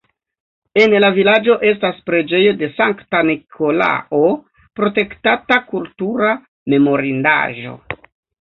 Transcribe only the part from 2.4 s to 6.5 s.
de Sankta Nikolao, protektata kultura